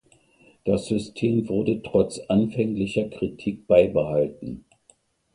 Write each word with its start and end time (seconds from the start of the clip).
Das 0.65 0.87
System 0.87 1.47
wurde 1.47 1.83
trotz 1.83 2.17
anfänglicher 2.27 3.07
Kritik 3.07 3.67
beibehalten. 3.67 4.65